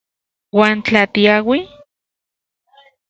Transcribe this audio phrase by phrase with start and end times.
[0.57, 1.61] ¿Uan tla tiauij...?